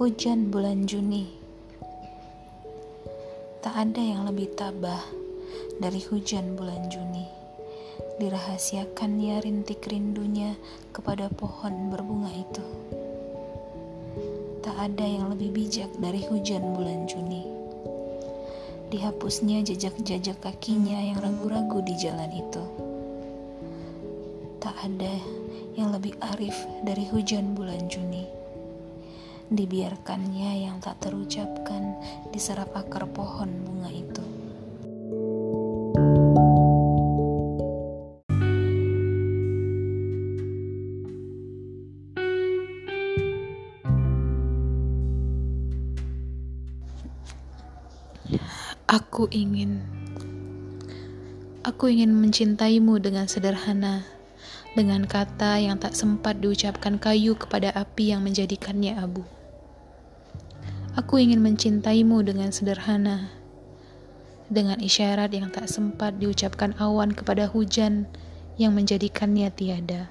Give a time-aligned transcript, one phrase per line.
[0.00, 1.28] Hujan bulan Juni.
[3.60, 5.04] Tak ada yang lebih tabah
[5.76, 7.28] dari hujan bulan Juni.
[8.16, 10.56] Dirahasiakannya rintik rindunya
[10.96, 12.64] kepada pohon berbunga itu.
[14.64, 17.44] Tak ada yang lebih bijak dari hujan bulan Juni.
[18.88, 22.64] Dihapusnya jejak-jejak kakinya yang ragu-ragu di jalan itu.
[24.64, 25.12] Tak ada
[25.76, 26.56] yang lebih arif
[26.88, 28.39] dari hujan bulan Juni
[29.50, 31.98] dibiarkannya yang tak terucapkan
[32.30, 34.22] diserap akar pohon bunga itu.
[48.90, 49.82] Aku ingin
[51.60, 54.06] Aku ingin mencintaimu dengan sederhana
[54.78, 59.26] dengan kata yang tak sempat diucapkan kayu kepada api yang menjadikannya abu.
[60.98, 63.30] Aku ingin mencintaimu dengan sederhana,
[64.50, 68.10] dengan isyarat yang tak sempat diucapkan awan kepada hujan
[68.58, 70.10] yang menjadikannya tiada.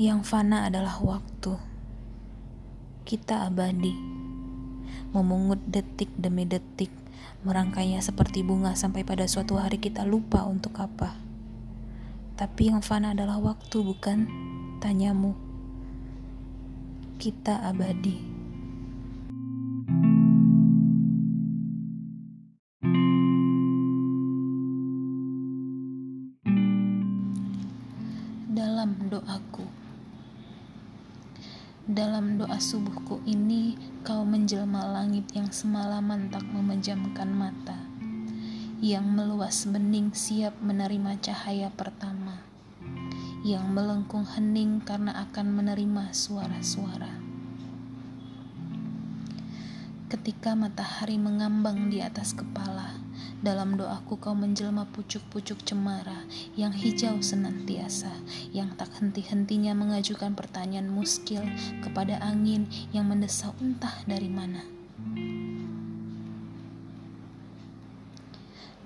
[0.00, 1.60] Yang fana adalah waktu.
[3.04, 3.92] Kita abadi,
[5.12, 6.92] memungut detik demi detik
[7.42, 11.18] merangkainya seperti bunga sampai pada suatu hari kita lupa untuk apa.
[12.38, 14.30] Tapi yang fana adalah waktu, bukan?
[14.78, 15.34] Tanyamu.
[17.18, 18.30] Kita abadi.
[28.52, 29.66] Dalam doaku,
[31.82, 33.74] dalam doa subuhku ini,
[34.06, 37.74] kau menjelma langit yang semalaman tak memejamkan mata,
[38.78, 42.38] yang meluas bening siap menerima cahaya pertama,
[43.42, 47.18] yang melengkung hening karena akan menerima suara-suara.
[50.06, 53.01] Ketika matahari mengambang di atas kepala,
[53.42, 58.14] dalam doaku kau menjelma pucuk-pucuk cemara yang hijau senantiasa,
[58.54, 61.42] yang tak henti-hentinya mengajukan pertanyaan muskil
[61.82, 64.62] kepada angin yang mendesau entah dari mana.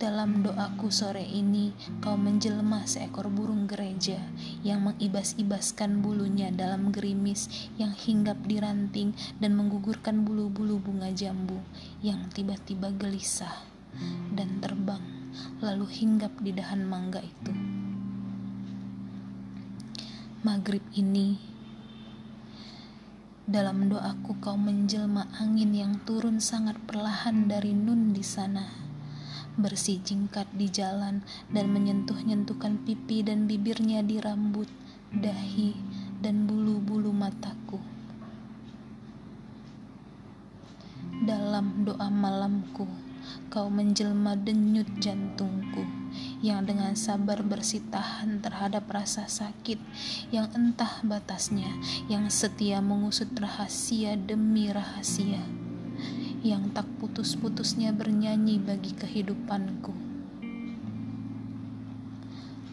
[0.00, 4.18] Dalam doaku sore ini, kau menjelma seekor burung gereja
[4.64, 11.60] yang mengibas-ibaskan bulunya dalam gerimis yang hinggap di ranting dan menggugurkan bulu-bulu bunga jambu
[12.00, 13.79] yang tiba-tiba gelisah
[14.34, 15.02] dan terbang
[15.60, 17.52] lalu hinggap di dahan mangga itu.
[20.40, 21.36] Maghrib ini,
[23.44, 28.64] dalam doaku kau menjelma angin yang turun sangat perlahan dari nun di sana,
[29.60, 31.20] bersih jingkat di jalan
[31.52, 34.70] dan menyentuh-nyentuhkan pipi dan bibirnya di rambut,
[35.12, 35.76] dahi,
[36.24, 37.82] dan bulu-bulu mataku.
[41.20, 42.88] Dalam doa malamku,
[43.50, 45.82] kau menjelma denyut jantungku
[46.40, 49.78] yang dengan sabar bersitahan terhadap rasa sakit
[50.30, 51.70] yang entah batasnya,
[52.06, 55.42] yang setia mengusut rahasia demi rahasia,
[56.46, 59.92] yang tak putus-putusnya bernyanyi bagi kehidupanku.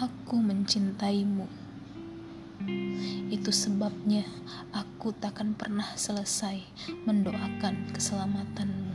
[0.00, 1.44] Aku mencintaimu.
[3.30, 4.24] Itu sebabnya
[4.72, 6.60] aku takkan pernah selesai
[7.04, 8.89] mendoakan keselamatanmu.